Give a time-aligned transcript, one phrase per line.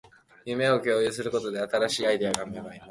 [0.47, 2.79] 夢を共有することで、新しいアイデアが芽生えます